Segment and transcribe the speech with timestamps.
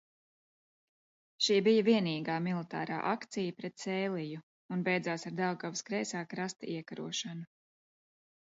[1.47, 4.43] Šī bija vienīgā militārā akcija pret Sēliju
[4.77, 7.49] un beidzās ar Daugavas kreisā krasta iekarošanu.